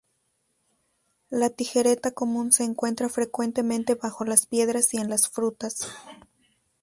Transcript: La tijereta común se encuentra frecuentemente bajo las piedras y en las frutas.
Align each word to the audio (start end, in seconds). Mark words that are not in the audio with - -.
La 1.29 1.51
tijereta 1.51 2.09
común 2.09 2.51
se 2.51 2.63
encuentra 2.63 3.07
frecuentemente 3.07 3.93
bajo 3.93 4.25
las 4.25 4.47
piedras 4.47 4.91
y 4.95 4.97
en 4.97 5.11
las 5.11 5.29
frutas. 5.29 5.85